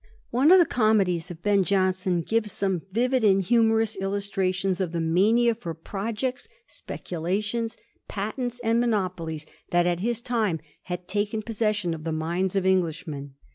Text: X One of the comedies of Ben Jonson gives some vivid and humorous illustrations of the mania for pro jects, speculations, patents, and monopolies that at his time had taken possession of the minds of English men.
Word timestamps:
X 0.03 0.07
One 0.31 0.49
of 0.51 0.57
the 0.57 0.65
comedies 0.65 1.29
of 1.29 1.43
Ben 1.43 1.63
Jonson 1.63 2.21
gives 2.23 2.51
some 2.51 2.81
vivid 2.91 3.23
and 3.23 3.39
humorous 3.39 3.95
illustrations 3.97 4.81
of 4.81 4.93
the 4.93 4.99
mania 4.99 5.53
for 5.53 5.75
pro 5.75 6.05
jects, 6.05 6.47
speculations, 6.65 7.77
patents, 8.07 8.59
and 8.63 8.79
monopolies 8.79 9.45
that 9.69 9.85
at 9.85 9.99
his 9.99 10.19
time 10.19 10.59
had 10.85 11.07
taken 11.07 11.43
possession 11.43 11.93
of 11.93 12.03
the 12.03 12.11
minds 12.11 12.55
of 12.55 12.65
English 12.65 13.05
men. 13.05 13.35